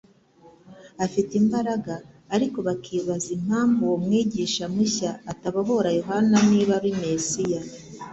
[1.05, 1.93] afite imbaraga;
[2.35, 7.61] ariko bakibaza impamvu uwo Mwigisha mushya atabohora Yohana niba ari Mesiya.